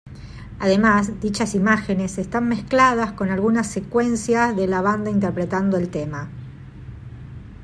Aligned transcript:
Además, 0.57 1.21
dichas 1.21 1.53
imágenes 1.53 2.17
están 2.17 2.49
mezcladas 2.49 3.11
con 3.11 3.29
algunas 3.29 3.67
secuencias 3.67 4.55
de 4.55 4.65
la 4.65 4.81
banda 4.81 5.11
interpretando 5.11 5.77
el 5.77 5.89
tema. 5.91 6.27